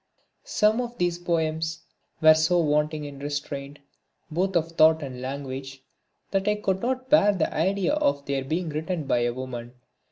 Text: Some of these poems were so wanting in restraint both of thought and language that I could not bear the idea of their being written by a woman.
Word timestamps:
Some 0.49 0.81
of 0.81 0.97
these 0.97 1.19
poems 1.19 1.83
were 2.21 2.33
so 2.33 2.57
wanting 2.57 3.05
in 3.05 3.19
restraint 3.19 3.77
both 4.31 4.55
of 4.55 4.71
thought 4.71 5.03
and 5.03 5.21
language 5.21 5.83
that 6.31 6.47
I 6.47 6.55
could 6.55 6.81
not 6.81 7.07
bear 7.11 7.33
the 7.33 7.53
idea 7.53 7.93
of 7.93 8.25
their 8.25 8.43
being 8.43 8.69
written 8.69 9.03
by 9.03 9.19
a 9.19 9.31
woman. 9.33 9.75